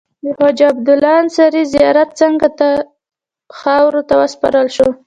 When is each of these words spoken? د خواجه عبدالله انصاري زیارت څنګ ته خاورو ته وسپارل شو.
د 0.23 0.25
خواجه 0.37 0.65
عبدالله 0.73 1.13
انصاري 1.23 1.63
زیارت 1.73 2.09
څنګ 2.21 2.35
ته 2.59 2.69
خاورو 3.59 4.01
ته 4.07 4.13
وسپارل 4.21 4.67
شو. 4.75 4.87